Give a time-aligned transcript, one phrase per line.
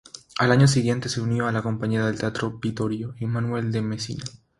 [0.39, 4.23] Al año siguiente se unió a la compañía del Teatro Vittorio Emanuele de Mesina.